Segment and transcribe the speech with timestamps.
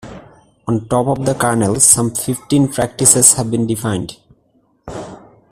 [0.67, 4.17] On top of the kernel some fifteen practices have been defined.